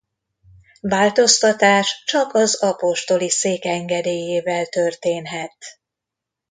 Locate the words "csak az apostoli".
2.05-3.29